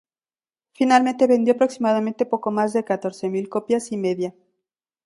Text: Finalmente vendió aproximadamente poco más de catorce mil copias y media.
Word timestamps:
Finalmente 0.73 1.27
vendió 1.27 1.53
aproximadamente 1.53 2.25
poco 2.25 2.49
más 2.49 2.73
de 2.73 2.83
catorce 2.83 3.29
mil 3.29 3.49
copias 3.49 3.91
y 3.91 3.97
media. 3.97 4.33